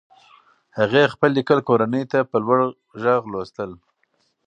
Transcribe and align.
هغې 0.77 1.03
خپل 1.13 1.29
لیکل 1.37 1.59
کورنۍ 1.69 2.03
ته 2.11 2.19
په 2.29 2.37
لوړ 2.43 2.59
غږ 3.01 3.21
لوستل. 3.33 3.71